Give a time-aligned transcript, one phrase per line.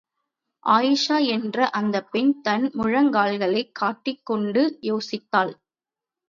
[0.65, 5.53] அயீஷா என்ற அந்தப் பெண் தன் முழங்கால்களைக் கட்டிக் கொண்டு யோசித்தாள்.